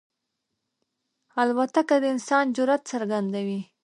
الوتکه 1.41 1.95
د 2.01 2.05
انسان 2.13 2.45
جرئت 2.55 2.81
څرګندوي. 2.91 3.61